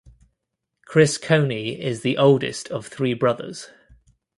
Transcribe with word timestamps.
Chris 0.83 1.19
Coney 1.19 1.79
is 1.79 2.01
the 2.01 2.17
oldest 2.17 2.69
of 2.69 2.87
three 2.87 3.13
brothers. 3.13 3.69